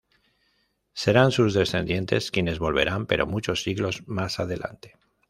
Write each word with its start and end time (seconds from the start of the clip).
Serán 0.93 1.29
sus 1.31 1.53
descendientes 1.53 2.31
quienes 2.31 2.57
volverán, 2.57 3.05
pero 3.05 3.27
muchos 3.27 3.61
siglos 3.61 4.01
más 4.07 4.39
adelante. 4.39 4.97